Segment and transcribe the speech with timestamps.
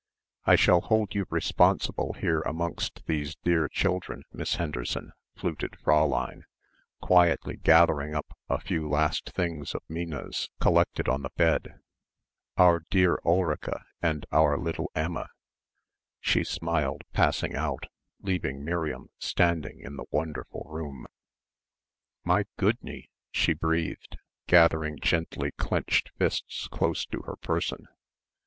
[0.45, 6.41] "I shall hold you responsible here amongst these dear children, Miss Henderson," fluted Fräulein,
[7.03, 11.81] quietly gathering up a few last things of Minna's collected on the bed,
[12.57, 15.29] "our dear Ulrica and our little Emma,"
[16.19, 17.85] she smiled, passing out,
[18.21, 21.05] leaving Miriam standing in the wonderful room.
[22.23, 27.85] "My goodney," she breathed, gathering gently clenched fists close to her person.